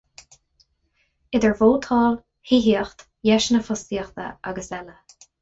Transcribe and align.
Idir 1.39 1.53
vótáil, 1.59 2.15
thithíocht, 2.49 3.05
dheiseanna 3.29 3.63
fostaíochta 3.69 4.27
agus 4.53 4.73
eile. 4.81 4.99